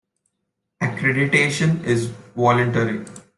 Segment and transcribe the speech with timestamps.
[0.81, 2.05] Accreditation is
[2.35, 3.05] voluntary.